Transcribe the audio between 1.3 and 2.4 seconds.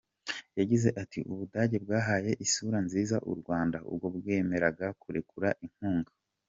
“U Budage bwahaye